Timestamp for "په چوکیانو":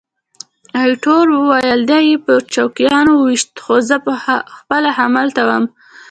2.25-3.11